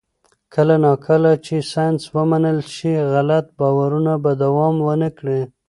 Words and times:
کله 0.53 0.75
نا 0.83 0.93
کله 1.07 1.31
چې 1.45 1.55
ساینس 1.71 2.01
ومنل 2.15 2.59
شي، 2.73 2.93
غلط 3.13 3.45
باورونه 3.59 4.13
به 4.23 4.31
دوام 4.43 4.75
ونه 4.85 5.09
کړي. 5.17 5.41